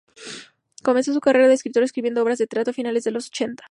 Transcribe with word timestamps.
Comenzó 0.81 1.13
su 1.13 1.19
carrera 1.21 1.47
de 1.47 1.53
escritor, 1.53 1.83
escribiendo 1.83 2.23
obras 2.23 2.39
de 2.39 2.47
teatro 2.47 2.71
a 2.71 2.73
finales 2.73 3.03
de 3.03 3.11
los 3.11 3.27
ochenta. 3.27 3.59